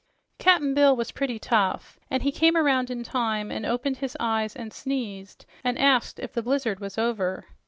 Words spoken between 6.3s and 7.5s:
the blizzard was over.